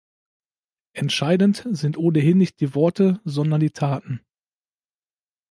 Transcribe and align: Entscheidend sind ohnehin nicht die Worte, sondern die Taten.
Entscheidend 0.93 1.63
sind 1.77 1.95
ohnehin 1.95 2.39
nicht 2.39 2.59
die 2.59 2.73
Worte, 2.73 3.21
sondern 3.23 3.59
die 3.61 3.69
Taten. 3.69 4.25